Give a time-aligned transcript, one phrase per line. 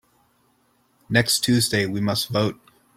[1.09, 2.59] Next Tuesday we must vote.